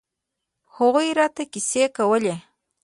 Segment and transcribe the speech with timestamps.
[0.75, 2.35] هغوى راته کيسې کولې.